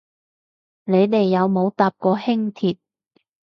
[0.85, 2.79] 你哋有冇搭過輕鐵